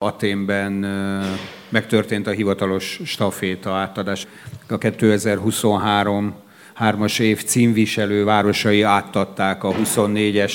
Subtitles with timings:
[0.00, 0.72] Aténben
[1.68, 4.26] megtörtént a hivatalos staféta átadás.
[4.68, 6.34] A 2023
[6.74, 10.52] hármas év címviselő városai átadták a 24-es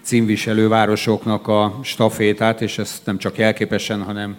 [0.00, 4.36] címviselő városoknak a stafétát, és ez nem csak jelképesen, hanem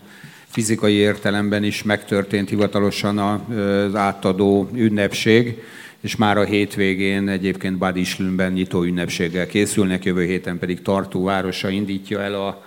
[0.47, 5.63] fizikai értelemben is megtörtént hivatalosan az átadó ünnepség,
[6.01, 11.69] és már a hétvégén egyébként Bad Islünben nyitó ünnepséggel készülnek, jövő héten pedig Tartu városa
[11.69, 12.65] indítja el a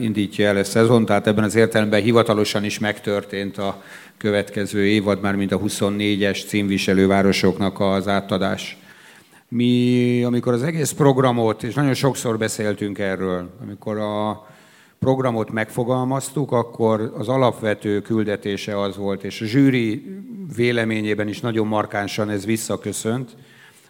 [0.00, 3.82] indítja el a szezon, tehát ebben az értelemben hivatalosan is megtörtént a
[4.16, 8.78] következő évad, már mint a 24-es címviselő városoknak az átadás.
[9.48, 14.46] Mi, amikor az egész programot, és nagyon sokszor beszéltünk erről, amikor a
[14.98, 20.20] programot megfogalmaztuk, akkor az alapvető küldetése az volt, és a zsűri
[20.56, 23.36] véleményében is nagyon markánsan ez visszaköszönt,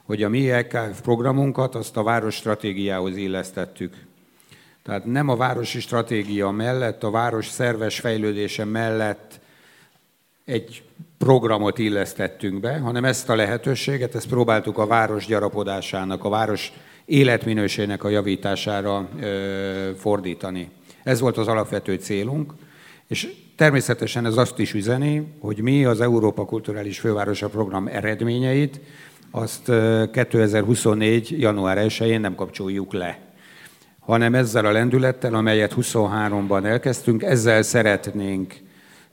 [0.02, 3.94] hogy a mi EKF programunkat azt a város stratégiához illesztettük.
[4.84, 9.40] Tehát nem a városi stratégia mellett, a város szerves fejlődése mellett
[10.44, 10.82] egy
[11.18, 16.72] programot illesztettünk be, hanem ezt a lehetőséget, ezt próbáltuk a város gyarapodásának, a város
[17.04, 20.70] életminőségének a javítására ö, fordítani.
[21.02, 22.52] Ez volt az alapvető célunk,
[23.06, 28.80] és természetesen ez azt is üzeni, hogy mi az Európa Kulturális Fővárosa Program eredményeit
[29.30, 29.72] azt
[30.12, 31.40] 2024.
[31.40, 33.33] január 1-én nem kapcsoljuk le
[34.04, 38.54] hanem ezzel a lendülettel, amelyet 23-ban elkezdtünk, ezzel szeretnénk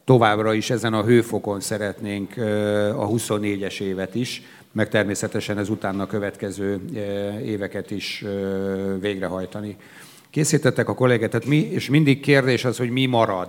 [0.05, 2.37] továbbra is, ezen a hőfokon szeretnénk
[2.95, 6.79] a 24-es évet is, meg természetesen ez utána következő
[7.45, 8.25] éveket is
[8.99, 9.77] végrehajtani.
[10.29, 13.47] Készítettek a kollégát, mi, és mindig kérdés az, hogy mi marad.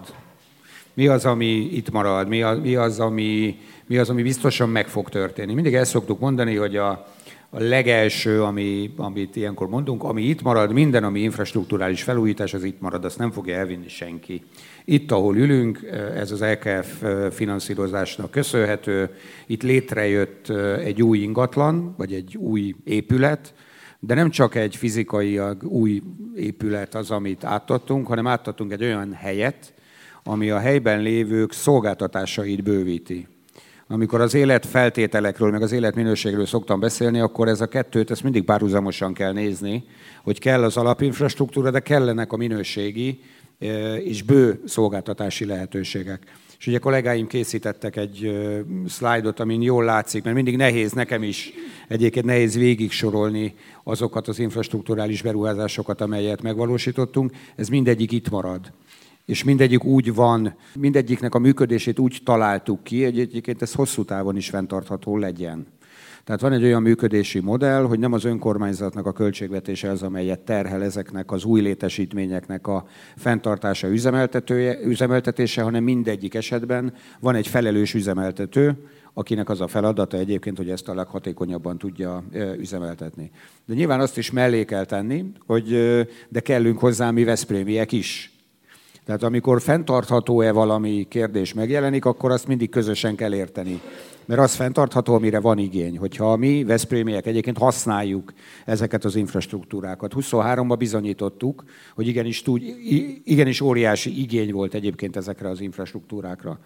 [0.94, 4.88] Mi az, ami itt marad, mi az, mi az, ami, mi az, ami biztosan meg
[4.88, 5.54] fog történni.
[5.54, 7.06] Mindig el szoktuk mondani, hogy a,
[7.54, 12.80] a legelső, ami, amit ilyenkor mondunk, ami itt marad, minden, ami infrastruktúrális felújítás, az itt
[12.80, 14.42] marad, azt nem fogja elvinni senki.
[14.84, 15.80] Itt, ahol ülünk,
[16.14, 19.10] ez az LKF finanszírozásnak köszönhető,
[19.46, 23.54] itt létrejött egy új ingatlan, vagy egy új épület,
[23.98, 26.02] de nem csak egy fizikai új
[26.36, 29.74] épület az, amit átadtunk, hanem átadtunk egy olyan helyet,
[30.24, 33.26] ami a helyben lévők szolgáltatásait bővíti
[33.92, 38.44] amikor az élet feltételekről, meg az életminőségről szoktam beszélni, akkor ez a kettőt, ezt mindig
[38.44, 39.84] párhuzamosan kell nézni,
[40.22, 43.20] hogy kell az alapinfrastruktúra, de kellenek a minőségi
[44.04, 46.22] és bő szolgáltatási lehetőségek.
[46.58, 48.32] És ugye kollégáim készítettek egy
[48.86, 51.52] szlájdot, amin jól látszik, mert mindig nehéz nekem is
[51.88, 57.32] egyébként nehéz végig sorolni azokat az infrastruktúrális beruházásokat, amelyet megvalósítottunk.
[57.56, 58.72] Ez mindegyik itt marad
[59.24, 64.36] és mindegyik úgy van, mindegyiknek a működését úgy találtuk ki, hogy egyébként ez hosszú távon
[64.36, 65.66] is fenntartható legyen.
[66.24, 70.82] Tehát van egy olyan működési modell, hogy nem az önkormányzatnak a költségvetése az, amelyet terhel
[70.82, 78.86] ezeknek az új létesítményeknek a fenntartása, üzemeltetője, üzemeltetése, hanem mindegyik esetben van egy felelős üzemeltető,
[79.14, 82.24] akinek az a feladata egyébként, hogy ezt a leghatékonyabban tudja
[82.58, 83.30] üzemeltetni.
[83.66, 85.66] De nyilván azt is mellé kell tenni, hogy
[86.28, 88.31] de kellünk hozzá mi Veszprémiek is.
[89.04, 93.80] Tehát amikor fenntartható-e valami kérdés megjelenik, akkor azt mindig közösen kell érteni.
[94.24, 95.98] Mert az fenntartható, amire van igény.
[95.98, 98.32] Hogyha mi Veszprémiek egyébként használjuk
[98.64, 100.12] ezeket az infrastruktúrákat.
[100.16, 101.64] 23-ban bizonyítottuk,
[101.94, 102.62] hogy igenis, tud,
[103.24, 106.58] igenis óriási igény volt egyébként ezekre az infrastruktúrákra.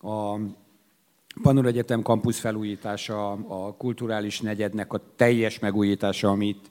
[0.00, 0.38] A
[1.42, 6.68] Pannon Egyetem kampusz felújítása, a kulturális negyednek a teljes megújítása, amit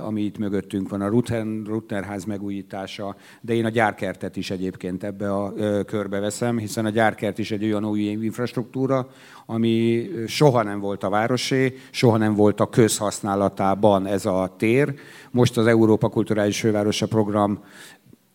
[0.00, 5.32] ami itt mögöttünk van, a Rutner, ház megújítása, de én a gyárkertet is egyébként ebbe
[5.32, 9.08] a eh, körbe veszem, hiszen a gyárkert is egy olyan új infrastruktúra,
[9.46, 14.94] ami eh, soha nem volt a városé, soha nem volt a közhasználatában ez a tér.
[15.30, 17.62] Most az Európa Kulturális Fővárosa Program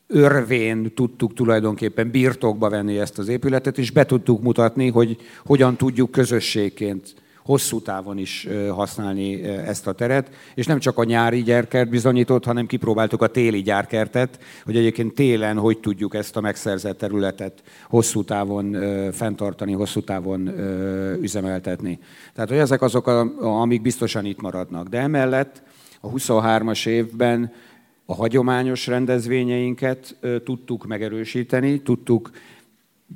[0.08, 6.12] örvén tudtuk tulajdonképpen birtokba venni ezt az épületet, és be tudtuk mutatni, hogy hogyan tudjuk
[6.12, 12.46] közösségként hosszú távon is használni ezt a teret, és nem csak a nyári gyárkert bizonyított,
[12.46, 18.24] hanem kipróbáltuk a téli gyárkertet, hogy egyébként télen hogy tudjuk ezt a megszerzett területet hosszú
[18.24, 18.78] távon
[19.12, 20.48] fenntartani, hosszú távon
[21.22, 22.00] üzemeltetni.
[22.34, 23.08] Tehát, hogy ezek azok,
[23.40, 24.88] amik biztosan itt maradnak.
[24.88, 25.64] De emellett
[26.02, 27.54] a 23-as évben
[28.06, 32.32] a hagyományos rendezvényeinket tudtuk megerősíteni, tudtuk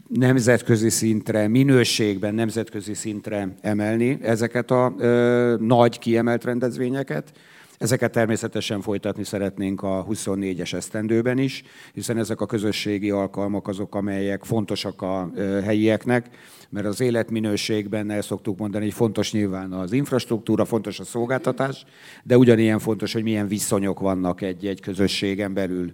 [0.08, 7.32] nemzetközi szintre, minőségben nemzetközi szintre emelni ezeket a ö, nagy kiemelt rendezvényeket.
[7.78, 11.64] Ezeket természetesen folytatni szeretnénk a 24-es esztendőben is,
[11.94, 15.32] hiszen ezek a közösségi alkalmak azok, amelyek fontosak a
[15.64, 16.30] helyieknek,
[16.70, 21.86] mert az életminőségben el szoktuk mondani, hogy fontos nyilván az infrastruktúra, fontos a szolgáltatás,
[22.24, 25.94] de ugyanilyen fontos, hogy milyen viszonyok vannak egy-egy közösségen belül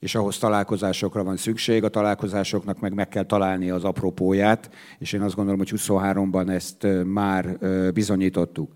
[0.00, 5.20] és ahhoz találkozásokra van szükség, a találkozásoknak meg meg kell találni az apropóját, és én
[5.20, 7.58] azt gondolom, hogy 23-ban ezt már
[7.92, 8.72] bizonyítottuk.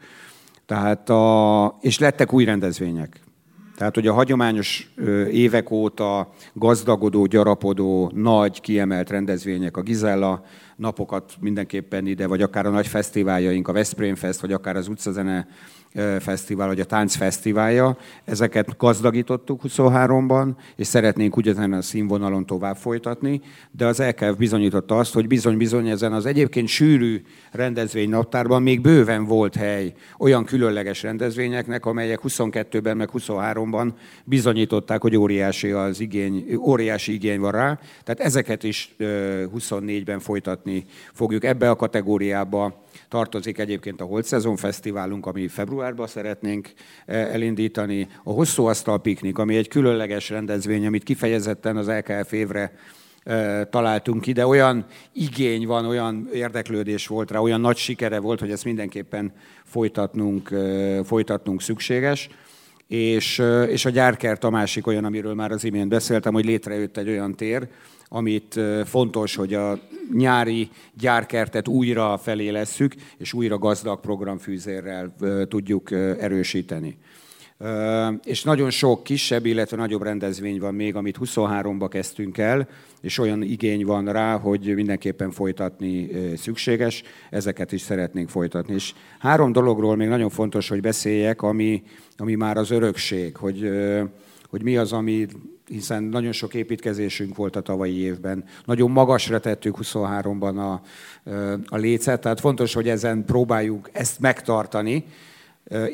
[0.67, 3.21] Tehát a, és lettek új rendezvények.
[3.77, 4.95] Tehát, hogy a hagyományos
[5.31, 10.45] évek óta gazdagodó, gyarapodó, nagy, kiemelt rendezvények, a Gizella
[10.77, 15.47] napokat mindenképpen ide, vagy akár a nagy fesztiváljaink, a Veszprém Fest, vagy akár az utcazene
[16.19, 17.97] fesztivál, vagy a táncfesztiválja.
[18.25, 25.15] Ezeket gazdagítottuk 23-ban, és szeretnénk ugyanezen a színvonalon tovább folytatni, de az LKF bizonyította azt,
[25.15, 32.21] hogy bizony-bizony ezen az egyébként sűrű rendezvénynaptárban még bőven volt hely olyan különleges rendezvényeknek, amelyek
[32.23, 33.93] 22-ben meg 23-ban
[34.25, 37.79] bizonyították, hogy óriási az igény, óriási igény van rá.
[38.05, 41.45] Tehát ezeket is 24-ben folytatni fogjuk.
[41.45, 42.84] Ebbe a kategóriába
[43.15, 46.73] tartozik egyébként a Holt Szezon Fesztiválunk, ami februárban szeretnénk
[47.07, 52.73] eh, elindítani, a Hosszú Asztal Piknik, ami egy különleges rendezvény, amit kifejezetten az LKF évre
[53.23, 54.47] eh, találtunk ide.
[54.47, 59.33] Olyan igény van, olyan érdeklődés volt rá, olyan nagy sikere volt, hogy ezt mindenképpen
[59.65, 62.29] folytatnunk, eh, folytatnunk szükséges.
[62.87, 67.09] És, és a gyárkert a másik olyan, amiről már az imént beszéltem, hogy létrejött egy
[67.09, 67.69] olyan tér,
[68.09, 69.79] amit fontos, hogy a
[70.13, 75.15] nyári gyárkertet újra felélesszük, és újra gazdag programfűzérrel
[75.49, 76.97] tudjuk erősíteni.
[78.25, 82.69] És nagyon sok kisebb, illetve nagyobb rendezvény van még, amit 23-ba kezdtünk el,
[83.01, 88.75] és olyan igény van rá, hogy mindenképpen folytatni szükséges, ezeket is szeretnénk folytatni.
[88.75, 91.83] És három dologról még nagyon fontos, hogy beszéljek, ami,
[92.17, 93.71] ami már az örökség, hogy,
[94.51, 95.27] hogy mi az, ami
[95.67, 98.45] hiszen nagyon sok építkezésünk volt a tavalyi évben.
[98.65, 100.81] Nagyon magasra tettük 23-ban a,
[101.67, 105.05] a lécet, tehát fontos, hogy ezen próbáljuk ezt megtartani.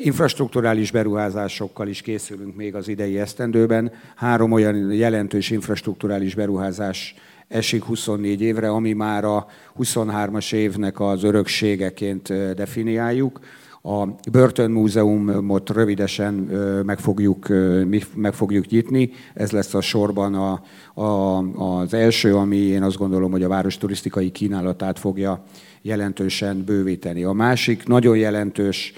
[0.03, 3.91] Infrastruktúrális beruházásokkal is készülünk még az idei esztendőben.
[4.15, 7.15] Három olyan jelentős infrastruktúrális beruházás
[7.47, 9.47] esik 24 évre, ami már a
[9.79, 13.39] 23-as évnek az örökségeként definiáljuk.
[13.83, 16.33] A Börtönmúzeumot rövidesen
[16.85, 17.47] meg fogjuk,
[18.15, 19.11] meg fogjuk nyitni.
[19.33, 20.61] Ez lesz a sorban a,
[21.01, 21.37] a,
[21.79, 25.43] az első, ami én azt gondolom, hogy a város turisztikai kínálatát fogja
[25.81, 27.23] jelentősen bővíteni.
[27.23, 28.93] A másik nagyon jelentős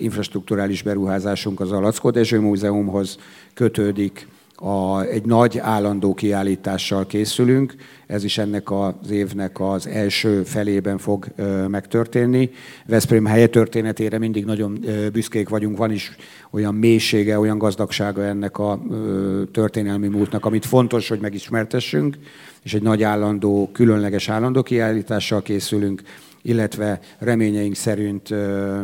[0.00, 3.18] infrastruktúrális beruházásunk az a Dezső Múzeumhoz
[3.54, 4.28] kötődik.
[4.58, 7.74] A, egy nagy állandó kiállítással készülünk,
[8.06, 12.50] ez is ennek az évnek az első felében fog ö, megtörténni.
[12.86, 16.16] Veszprém helye történetére mindig nagyon ö, büszkék vagyunk, van is
[16.50, 22.16] olyan mélysége, olyan gazdagsága ennek a ö, történelmi múltnak, amit fontos, hogy megismertessünk,
[22.62, 26.02] és egy nagy állandó, különleges állandó kiállítással készülünk,
[26.48, 28.34] illetve reményeink szerint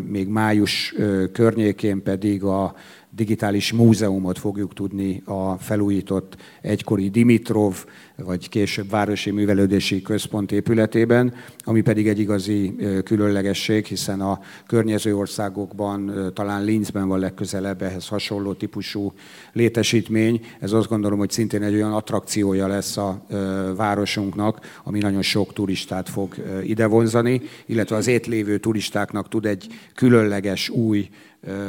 [0.09, 0.94] még május
[1.32, 2.75] környékén pedig a
[3.14, 7.85] digitális múzeumot fogjuk tudni a felújított egykori Dimitrov,
[8.17, 12.75] vagy később Városi Művelődési Központ épületében, ami pedig egy igazi
[13.05, 19.12] különlegesség, hiszen a környező országokban, talán Linzben van legközelebb ehhez hasonló típusú
[19.53, 20.41] létesítmény.
[20.61, 23.26] Ez azt gondolom, hogy szintén egy olyan attrakciója lesz a
[23.76, 26.35] városunknak, ami nagyon sok turistát fog
[26.65, 31.08] idevonzani, illetve az étlévő turistáknak tud egy különleges új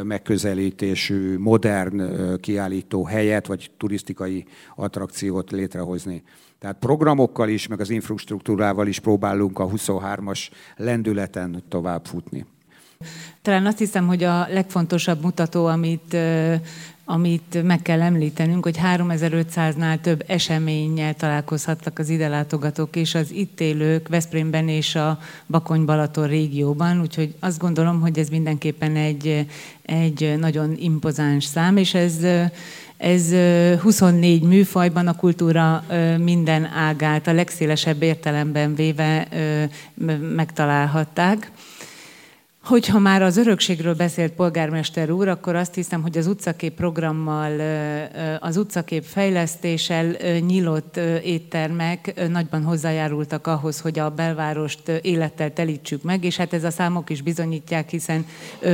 [0.03, 2.01] megközelítésű, modern
[2.39, 6.23] kiállító helyet, vagy turisztikai attrakciót létrehozni.
[6.59, 12.45] Tehát programokkal is, meg az infrastruktúrával is próbálunk a 23-as lendületen tovább futni.
[13.41, 16.17] Talán azt hiszem, hogy a legfontosabb mutató, amit
[17.05, 23.59] amit meg kell említenünk, hogy 3500-nál több eseménnyel találkozhattak az ide látogatók és az itt
[23.59, 29.45] élők Veszprémben és a Bakony-Balaton régióban, úgyhogy azt gondolom, hogy ez mindenképpen egy,
[29.81, 32.17] egy nagyon impozáns szám, és ez
[32.97, 33.33] ez
[33.79, 35.83] 24 műfajban a kultúra
[36.17, 39.27] minden ágát a legszélesebb értelemben véve
[40.35, 41.51] megtalálhatták.
[42.63, 47.59] Hogyha már az örökségről beszélt polgármester úr, akkor azt hiszem, hogy az utcakép programmal,
[48.39, 50.05] az utcakép fejlesztéssel
[50.39, 56.71] nyílott éttermek nagyban hozzájárultak ahhoz, hogy a belvárost élettel telítsük meg, és hát ez a
[56.71, 58.25] számok is bizonyítják, hiszen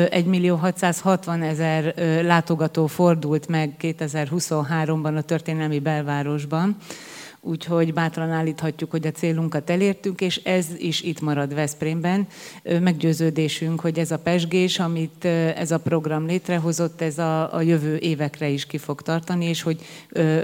[0.10, 1.94] 1 millió 660 ezer
[2.24, 6.78] látogató fordult meg 2023-ban a történelmi belvárosban
[7.42, 12.28] úgyhogy bátran állíthatjuk, hogy a célunkat elértünk, és ez is itt marad Veszprémben.
[12.82, 18.48] Meggyőződésünk, hogy ez a pesgés, amit ez a program létrehozott, ez a, a jövő évekre
[18.48, 19.82] is ki fog tartani, és hogy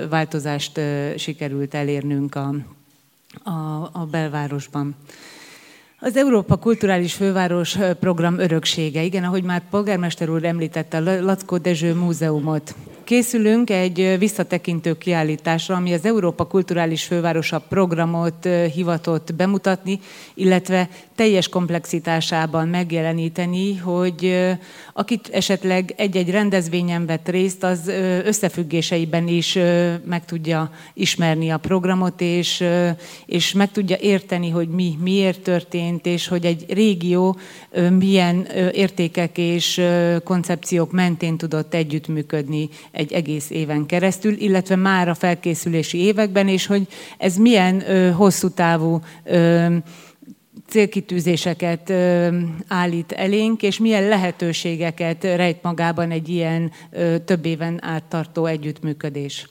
[0.10, 0.80] változást
[1.18, 2.56] sikerült elérnünk a,
[3.44, 4.96] a, a belvárosban.
[6.00, 9.04] Az Európa Kulturális Főváros program öröksége.
[9.04, 12.75] Igen, ahogy már polgármester úr említette, a Lackó Dezső Múzeumot
[13.06, 20.00] Készülünk egy visszatekintő kiállításra, ami az Európa Kulturális Fővárosa programot hivatott bemutatni,
[20.34, 24.48] illetve teljes komplexitásában megjeleníteni, hogy
[24.94, 27.88] akit esetleg egy-egy rendezvényen vett részt, az
[28.26, 29.58] összefüggéseiben is
[30.06, 32.64] meg tudja ismerni a programot, és,
[33.26, 37.38] és meg tudja érteni, hogy mi miért történt, és hogy egy régió
[37.98, 39.82] milyen értékek és
[40.24, 46.88] koncepciók mentén tudott együttműködni egy egész éven keresztül, illetve már a felkészülési években, és hogy
[47.18, 47.84] ez milyen
[48.14, 49.00] hosszú távú
[50.68, 51.94] célkitűzéseket
[52.68, 56.72] állít elénk, és milyen lehetőségeket rejt magában egy ilyen
[57.25, 59.50] több éven áttartó együttműködés.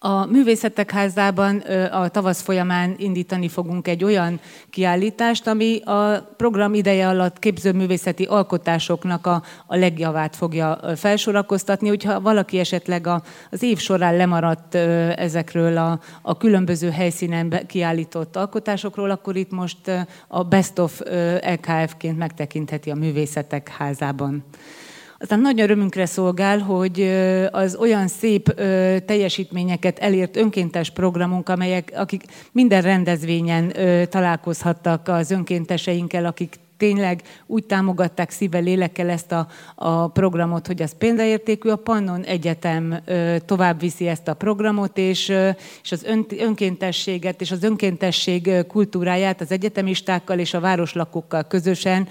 [0.00, 1.58] A Művészetek Házában
[1.90, 4.40] a tavasz folyamán indítani fogunk egy olyan
[4.70, 11.88] kiállítást, ami a program ideje alatt képzőművészeti alkotásoknak a, a legjavát fogja felsorakoztatni.
[11.88, 14.74] Hogyha valaki esetleg a, az év során lemaradt
[15.14, 19.90] ezekről a, a különböző helyszínen kiállított alkotásokról, akkor itt most
[20.28, 21.00] a Best of
[21.40, 24.44] EKF-ként megtekintheti a Művészetek Házában.
[25.20, 27.00] Aztán nagy örömünkre szolgál, hogy
[27.50, 28.54] az olyan szép
[29.04, 32.22] teljesítményeket elért önkéntes programunk, amelyek, akik
[32.52, 33.72] minden rendezvényen
[34.08, 40.94] találkozhattak az önkénteseinkkel, akik tényleg úgy támogatták szíve lélekkel ezt a, a programot, hogy az
[40.98, 41.68] példaértékű.
[41.68, 43.02] A Pannon Egyetem
[43.46, 45.32] tovább viszi ezt a programot, és,
[45.82, 52.08] és az ön, önkéntességet és az önkéntesség kultúráját az egyetemistákkal és a városlakókkal közösen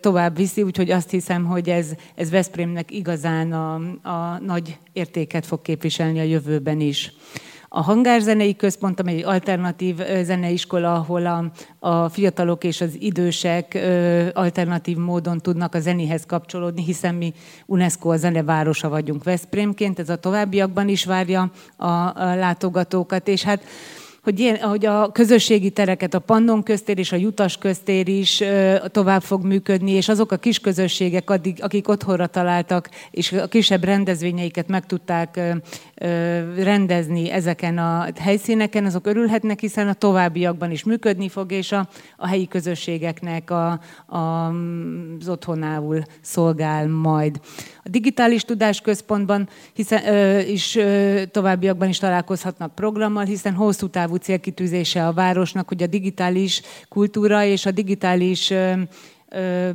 [0.00, 5.62] tovább viszi, úgyhogy azt hiszem, hogy ez, ez Veszprémnek igazán a, a nagy értéket fog
[5.62, 7.12] képviselni a jövőben is
[7.72, 11.44] a Hangárzenei Központ, amely egy alternatív zeneiskola, ahol a,
[11.78, 13.78] a fiatalok és az idősek
[14.32, 17.32] alternatív módon tudnak a zenéhez kapcsolódni, hiszen mi
[17.66, 19.24] UNESCO a zenevárosa vagyunk.
[19.24, 23.64] Veszprémként, ez a továbbiakban is várja a, a látogatókat, és hát
[24.22, 28.42] hogy, ilyen, hogy a közösségi tereket, a Pannon köztér és a Jutas köztér is
[28.86, 33.84] tovább fog működni, és azok a kis közösségek, addig, akik otthonra találtak, és a kisebb
[33.84, 35.40] rendezvényeiket meg tudták
[36.56, 42.26] rendezni ezeken a helyszíneken, azok örülhetnek, hiszen a továbbiakban is működni fog, és a, a
[42.26, 44.18] helyi közösségeknek a, a,
[45.18, 47.40] az otthonául szolgál majd.
[47.84, 55.06] A digitális tudásközpontban hiszen, ö, is ö, továbbiakban is találkozhatnak programmal, hiszen hosszú távú célkitűzése
[55.06, 58.72] a városnak, hogy a digitális kultúra és a digitális ö,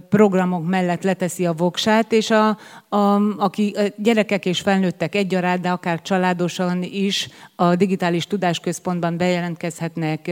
[0.10, 2.58] programok mellett leteszi a voksát, és a,
[2.90, 10.32] a, aki a gyerekek és felnőttek egyaránt, de akár családosan is a digitális tudásközpontban bejelentkezhetnek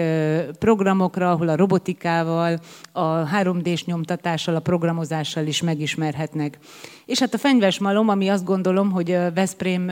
[0.60, 2.60] programokra, ahol a robotikával,
[2.92, 6.58] a 3D-s nyomtatással, a programozással is megismerhetnek.
[7.06, 9.92] És hát a fenyves malom, ami azt gondolom, hogy Veszprém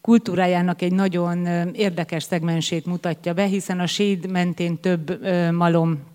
[0.00, 6.09] kultúrájának egy nagyon érdekes szegmensét mutatja be, hiszen a Séd mentén több malom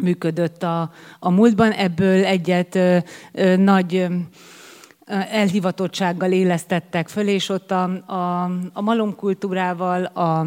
[0.00, 1.70] működött a, a múltban.
[1.70, 2.98] Ebből egyet ö,
[3.32, 4.06] ö, nagy ö,
[5.30, 10.46] elhivatottsággal élesztettek föl, és ott a, a, a malomkultúrával, a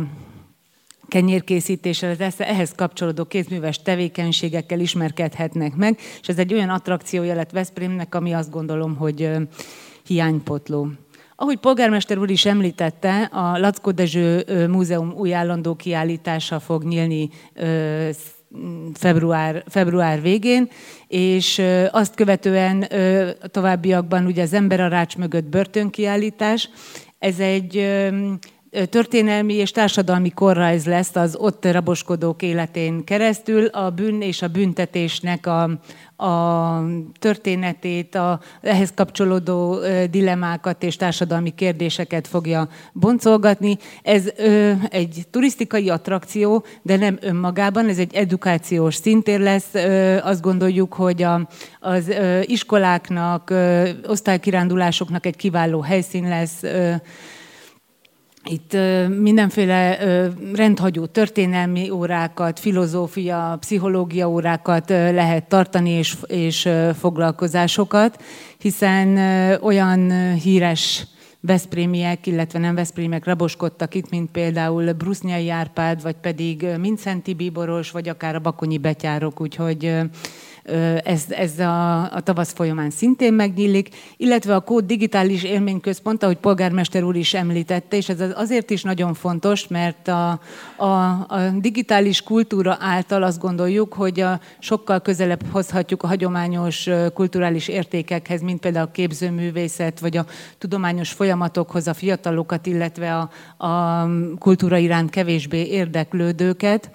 [1.08, 8.34] kenyérkészítéssel, ehhez kapcsolódó kézműves tevékenységekkel ismerkedhetnek meg, és ez egy olyan attrakciója lett Veszprémnek, ami
[8.34, 9.32] azt gondolom, hogy
[10.06, 10.88] hiánypotló.
[11.36, 17.30] Ahogy polgármester úr is említette, a Lackó Dezső Múzeum új állandó kiállítása fog nyílni
[18.94, 20.70] február, február végén,
[21.08, 21.62] és
[21.92, 22.88] azt követően
[23.52, 26.70] továbbiakban ugye az ember a rács mögött börtönkiállítás.
[27.20, 27.88] Ez egy
[28.86, 35.46] történelmi és társadalmi korrajz lesz az ott raboskodók életén keresztül, a bűn és a büntetésnek
[35.46, 35.70] a,
[36.24, 36.84] a
[37.20, 39.80] történetét, a ehhez kapcsolódó
[40.12, 43.78] dilemákat és társadalmi kérdéseket fogja boncolgatni.
[44.04, 49.74] Ez ö, egy turisztikai attrakció, de nem önmagában, ez egy edukációs szintér lesz.
[49.74, 51.48] Ö, azt gondoljuk, hogy a,
[51.80, 56.94] az ö, iskoláknak, ö, osztálykirándulásoknak egy kiváló helyszín lesz, ö,
[58.50, 58.78] itt
[59.20, 59.98] mindenféle
[60.54, 68.24] rendhagyó történelmi órákat, filozófia, pszichológia órákat lehet tartani, és, és foglalkozásokat,
[68.58, 69.18] hiszen
[69.62, 71.08] olyan híres
[71.40, 78.10] Veszprémiek, illetve nem Veszprémiek raboskodtak itt, mint például Brusznyai Árpád, vagy pedig Mincenti Bíboros, vagy
[78.10, 79.96] akár a Bakonyi Betyárok, úgyhogy
[81.04, 87.04] ez, ez a, a tavasz folyamán szintén megnyílik, illetve a Kód Digitális Élményközpont, ahogy polgármester
[87.04, 90.40] úr is említette, és ez azért is nagyon fontos, mert a,
[90.76, 90.86] a,
[91.28, 98.42] a digitális kultúra által azt gondoljuk, hogy a, sokkal közelebb hozhatjuk a hagyományos kulturális értékekhez,
[98.42, 100.26] mint például a képzőművészet, vagy a
[100.58, 103.30] tudományos folyamatokhoz a fiatalokat, illetve a,
[103.68, 104.08] a
[104.40, 106.90] kultúra iránt kevésbé érdeklődőket.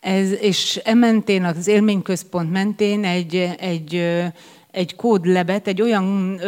[0.00, 3.94] Ez, és ementén, az élményközpont mentén egy, egy,
[4.70, 6.40] egy kódlebet, egy olyan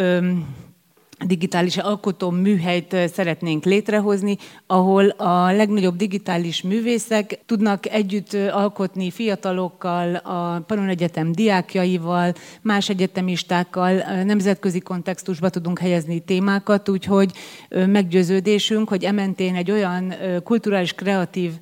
[1.26, 4.36] digitális alkotó műhelyt szeretnénk létrehozni,
[4.66, 13.92] ahol a legnagyobb digitális művészek tudnak együtt alkotni fiatalokkal, a Panon Egyetem diákjaival, más egyetemistákkal,
[14.24, 17.32] nemzetközi kontextusba tudunk helyezni témákat, úgyhogy
[17.68, 20.14] meggyőződésünk, hogy ementén egy olyan
[20.44, 21.52] kulturális kreatív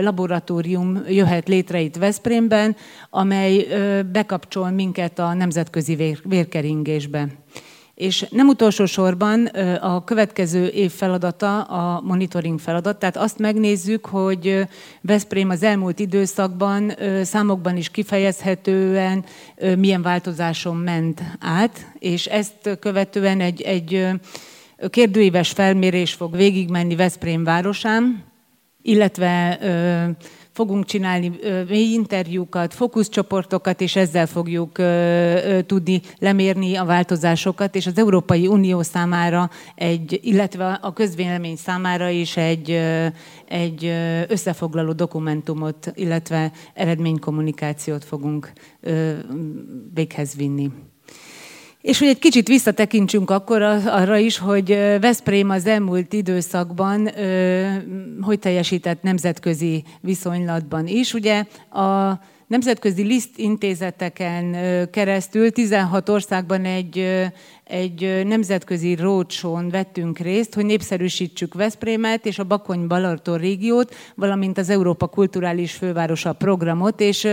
[0.00, 2.76] laboratórium jöhet létre itt Veszprémben,
[3.10, 3.66] amely
[4.12, 7.28] bekapcsol minket a nemzetközi vérkeringésbe.
[7.94, 9.46] És nem utolsó sorban
[9.80, 14.66] a következő év feladata a monitoring feladat, tehát azt megnézzük, hogy
[15.00, 19.24] Veszprém az elmúlt időszakban számokban is kifejezhetően
[19.76, 24.06] milyen változáson ment át, és ezt követően egy, egy
[24.90, 28.24] kérdőíves felmérés fog végigmenni Veszprém városán,
[28.82, 29.58] illetve
[30.54, 34.72] fogunk csinálni mély interjúkat, fókuszcsoportokat, és ezzel fogjuk
[35.66, 42.36] tudni lemérni a változásokat, és az Európai Unió számára, egy, illetve a közvélemény számára is
[42.36, 42.70] egy,
[43.48, 43.84] egy
[44.28, 48.52] összefoglaló dokumentumot, illetve eredménykommunikációt fogunk
[49.94, 50.70] véghez vinni.
[51.84, 54.68] És hogy egy kicsit visszatekintsünk akkor arra is, hogy
[55.00, 57.10] Veszprém az elmúlt időszakban
[58.20, 61.14] hogy teljesített nemzetközi viszonylatban is.
[61.14, 64.56] Ugye a nemzetközi liszt intézeteken
[64.90, 67.22] keresztül 16 országban egy,
[67.64, 75.06] egy nemzetközi roadshow vettünk részt, hogy népszerűsítsük Veszprémet és a Bakony-Balartó régiót, valamint az Európa
[75.06, 77.28] Kulturális Fővárosa programot, és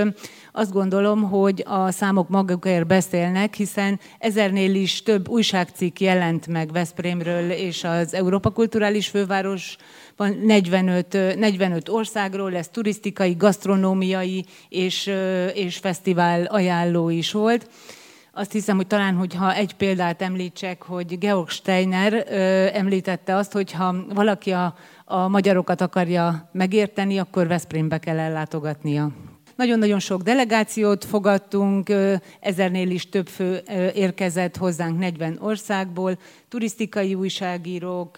[0.51, 7.51] azt gondolom, hogy a számok magukért beszélnek, hiszen ezernél is több újságcikk jelent meg Veszprémről
[7.51, 9.77] és az Európa Kulturális Főváros
[10.15, 15.11] van 45, 45 országról, lesz turisztikai, gasztronómiai és,
[15.53, 17.69] és fesztivál ajánló is volt.
[18.33, 23.71] Azt hiszem, hogy talán, hogyha egy példát említsek, hogy Georg Steiner ö, említette azt, hogy
[23.71, 29.11] ha valaki a, a magyarokat akarja megérteni, akkor Veszprémbe kell ellátogatnia.
[29.61, 31.91] Nagyon-nagyon sok delegációt fogadtunk,
[32.39, 33.61] ezernél is több fő
[33.93, 36.17] érkezett hozzánk 40 országból,
[36.51, 38.17] turisztikai újságírók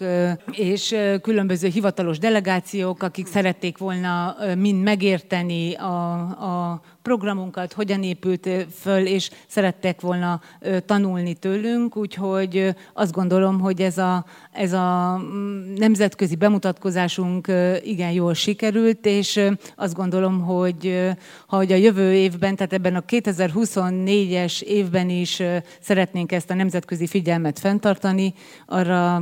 [0.50, 8.48] és különböző hivatalos delegációk, akik szerették volna mind megérteni a, a programunkat, hogyan épült
[8.80, 10.40] föl, és szerettek volna
[10.86, 18.34] tanulni tőlünk, úgyhogy azt gondolom, hogy ez a, ez a mm, nemzetközi bemutatkozásunk igen jól
[18.34, 19.40] sikerült, és
[19.76, 21.10] azt gondolom, hogy
[21.46, 25.42] ha a jövő évben, tehát ebben a 2024-es évben is
[25.80, 28.23] szeretnénk ezt a nemzetközi figyelmet fenntartani,
[28.66, 29.14] arra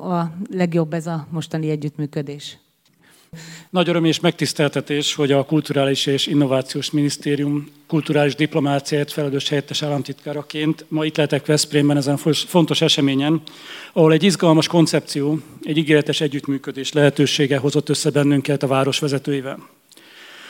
[0.00, 2.58] a legjobb ez a mostani együttműködés.
[3.70, 10.84] Nagy öröm és megtiszteltetés, hogy a Kulturális és Innovációs Minisztérium kulturális diplomáciáért felelős helyettes államtitkáraként
[10.88, 13.42] ma itt lehetek Veszprémben ezen fontos eseményen,
[13.92, 19.58] ahol egy izgalmas koncepció, egy ígéretes együttműködés lehetősége hozott össze bennünket a város vezetőivel.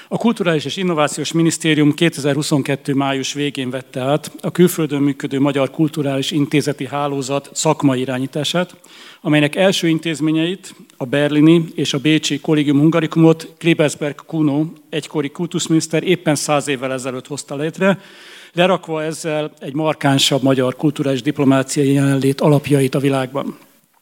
[0.09, 2.95] A Kulturális és Innovációs Minisztérium 2022.
[2.95, 8.77] május végén vette át a külföldön működő Magyar Kulturális Intézeti Hálózat szakmai irányítását,
[9.21, 16.35] amelynek első intézményeit, a berlini és a bécsi Collegium Hungaricumot Klebersberg Kuno, egykori kultuszminiszter éppen
[16.35, 18.01] száz évvel ezelőtt hozta létre,
[18.53, 23.59] lerakva ezzel egy markánsabb magyar kulturális diplomáciai jelenlét alapjait a világban.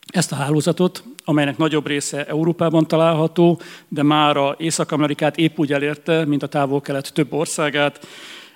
[0.07, 6.25] Ezt a hálózatot, amelynek nagyobb része Európában található, de már a Észak-Amerikát épp úgy elérte,
[6.25, 8.07] mint a távol-kelet több országát,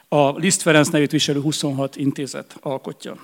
[0.08, 3.16] a Liszt Ferenc nevét viselő 26 intézet alkotja.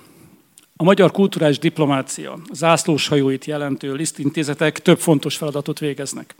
[0.77, 6.35] A magyar kulturális diplomácia zászlós hajóit jelentő lisztintézetek több fontos feladatot végeznek.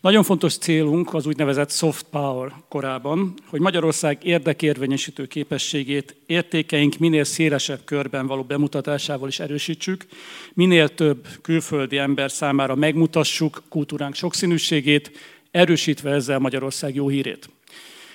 [0.00, 7.80] Nagyon fontos célunk az úgynevezett soft power korában, hogy Magyarország érdekérvényesítő képességét értékeink minél szélesebb
[7.84, 10.06] körben való bemutatásával is erősítsük,
[10.54, 15.10] minél több külföldi ember számára megmutassuk kultúránk sokszínűségét,
[15.50, 17.48] erősítve ezzel Magyarország jó hírét.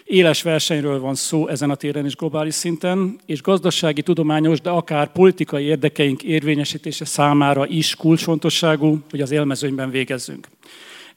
[0.03, 5.11] Éles versenyről van szó ezen a téren is globális szinten, és gazdasági, tudományos, de akár
[5.11, 10.47] politikai érdekeink érvényesítése számára is kulcsfontosságú, hogy az élmezőnyben végezzünk.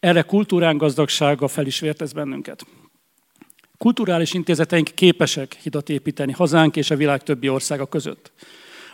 [0.05, 2.67] Erre kultúrán gazdagsága fel is vértez bennünket.
[3.79, 8.33] Kulturális intézeteink képesek hidat építeni hazánk és a világ többi országa között.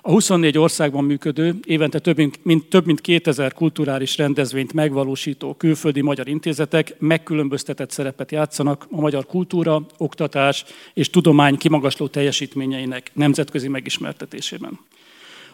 [0.01, 6.29] A 24 országban működő, évente több mint, több mint 2000 kulturális rendezvényt megvalósító külföldi magyar
[6.29, 14.79] intézetek megkülönböztetett szerepet játszanak a magyar kultúra, oktatás és tudomány kimagasló teljesítményeinek nemzetközi megismertetésében.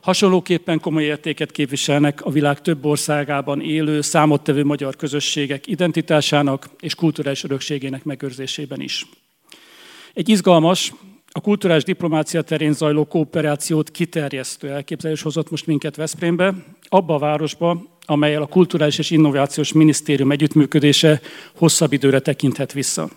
[0.06, 7.44] Hasonlóképpen komoly értéket képviselnek a világ több országában élő, számottevő magyar közösségek identitásának és kulturális
[7.44, 9.06] örökségének megőrzésében is.
[10.14, 10.92] Egy izgalmas,
[11.32, 16.54] a kulturális diplomácia terén zajló kooperációt kiterjesztő elképzelés hozott most minket Veszprémbe,
[16.88, 21.20] abba a városba, amelyel a Kulturális és Innovációs Minisztérium együttműködése
[21.56, 23.08] hosszabb időre tekinthet vissza.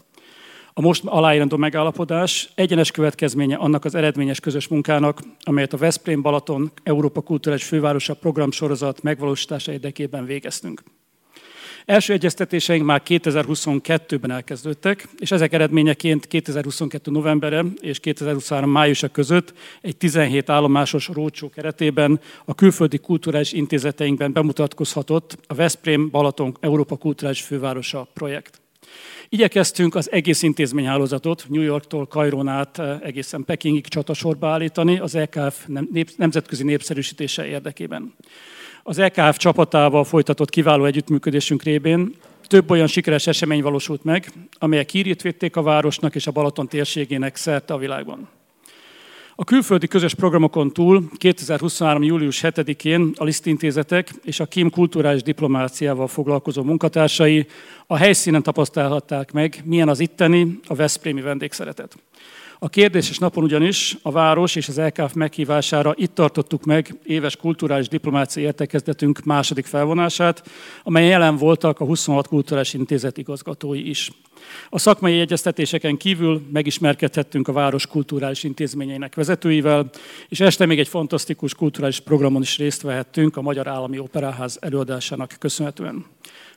[0.80, 6.72] A most aláírandó megállapodás egyenes következménye annak az eredményes közös munkának, amelyet a Veszprém Balaton
[6.84, 10.84] Európa Kulturális Fővárosa programsorozat megvalósítása érdekében végeztünk.
[11.86, 17.12] Első egyeztetéseink már 2022-ben elkezdődtek, és ezek eredményeként 2022.
[17.12, 18.70] novembere és 2023.
[18.72, 26.58] májusa között egy 17 állomásos rócsó keretében a külföldi kulturális intézeteinkben bemutatkozhatott a Veszprém Balaton
[26.60, 28.62] Európa Kulturális Fővárosa projekt.
[29.30, 35.68] Igyekeztünk az egész intézményhálózatot New Yorktól Kairón át eh, egészen Pekingig csatasorba állítani az EKF
[36.18, 38.14] nemzetközi népszerűsítése érdekében.
[38.84, 42.16] Az EKF csapatával folytatott kiváló együttműködésünk révén
[42.48, 47.36] több olyan sikeres esemény valósult meg, amelyek hírét védték a városnak és a Balaton térségének
[47.36, 48.39] szerte a világban.
[49.40, 52.04] A külföldi közös programokon túl 2023.
[52.04, 57.48] július 7-én a lisztintézetek és a KIM kulturális diplomáciával foglalkozó munkatársai
[57.88, 61.96] a helyszínen tapasztalhatták meg, milyen az itteni, a Veszprémi vendégszeretet.
[62.62, 67.88] A kérdéses napon ugyanis a város és az LKF meghívására itt tartottuk meg éves kulturális
[67.88, 70.50] diplomáciai értekezletünk második felvonását,
[70.84, 74.12] amely jelen voltak a 26 kulturális intézet igazgatói is.
[74.70, 79.90] A szakmai egyeztetéseken kívül megismerkedhettünk a város kulturális intézményeinek vezetőivel,
[80.30, 85.36] és este még egy fantasztikus kulturális programon is részt vehettünk a Magyar Állami Operaház előadásának
[85.40, 86.06] köszönhetően.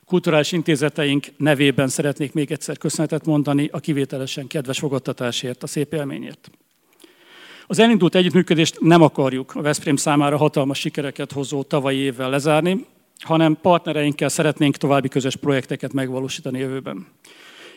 [0.05, 6.49] Kulturális intézeteink nevében szeretnék még egyszer köszönetet mondani a kivételesen kedves fogadtatásért, a szép élményért.
[7.67, 12.85] Az elindult együttműködést nem akarjuk a Veszprém számára hatalmas sikereket hozó tavalyi évvel lezárni,
[13.19, 17.07] hanem partnereinkkel szeretnénk további közös projekteket megvalósítani jövőben.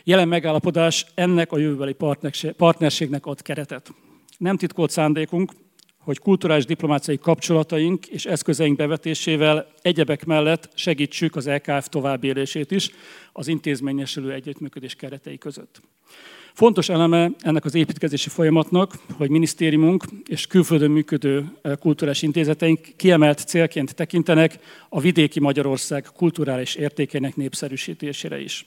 [0.05, 1.97] Jelen megállapodás ennek a jövőbeli
[2.57, 3.95] partnerségnek ad keretet.
[4.39, 5.53] Nem titkolt szándékunk,
[6.07, 12.91] hogy kulturális diplomáciai kapcsolataink és eszközeink bevetésével egyebek mellett segítsük az LKF továbbélését is
[13.33, 15.81] az intézményesülő együttműködés keretei között.
[16.53, 23.39] Fontos eleme ennek az építkezési folyamatnak, hogy minisztériumunk és külföldön működő eh, kulturális intézeteink kiemelt
[23.39, 28.65] célként tekintenek a vidéki Magyarország kulturális értékének népszerűsítésére is.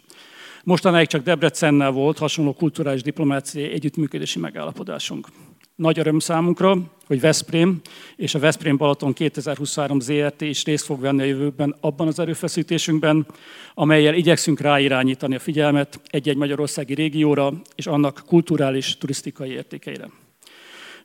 [0.63, 5.28] Mostanáig csak Debrecennel volt hasonló kulturális diplomáciai együttműködési megállapodásunk.
[5.79, 7.81] Nagy öröm számunkra, hogy Veszprém
[8.15, 13.25] és a Veszprém Balaton 2023 ZRT is részt fog venni a jövőben abban az erőfeszítésünkben,
[13.73, 20.09] amelyel igyekszünk ráirányítani a figyelmet egy-egy magyarországi régióra és annak kulturális, turisztikai értékeire.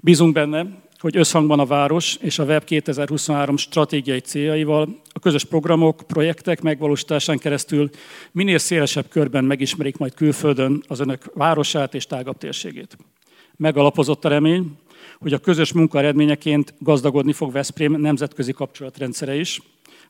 [0.01, 0.67] Bízunk benne,
[0.99, 7.39] hogy összhangban a város és a Web 2023 stratégiai céljaival a közös programok, projektek megvalósításán
[7.39, 7.91] keresztül
[8.33, 12.97] minél szélesebb körben megismerik majd külföldön az önök városát és tágabb térségét.
[13.57, 14.79] Megalapozott a remény,
[15.19, 19.61] hogy a közös munka eredményeként gazdagodni fog Veszprém nemzetközi kapcsolatrendszere is,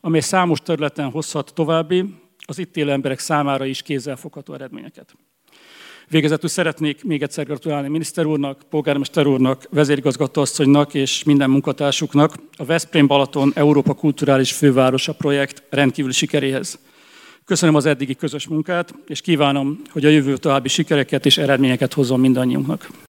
[0.01, 2.05] amely számos területen hozhat további,
[2.47, 5.17] az itt élő emberek számára is kézzelfogható eredményeket.
[6.09, 13.07] Végezetül szeretnék még egyszer gratulálni miniszter úrnak, polgármester úrnak, vezérigazgatóasszonynak és minden munkatársuknak a Veszprém
[13.07, 16.79] Balaton Európa Kulturális Fővárosa projekt rendkívüli sikeréhez.
[17.45, 22.21] Köszönöm az eddigi közös munkát, és kívánom, hogy a jövő további sikereket és eredményeket hozzon
[22.21, 22.89] mindannyiunknak.